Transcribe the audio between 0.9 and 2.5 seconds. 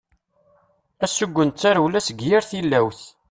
Asugen d tarewla seg yir